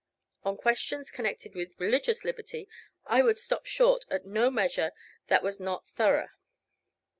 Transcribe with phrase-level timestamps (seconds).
[0.43, 2.67] On questions connected with religious liberty
[3.05, 4.93] I would stop short at no measure
[5.27, 6.31] that was not thorough."